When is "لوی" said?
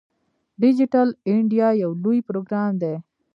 2.03-2.19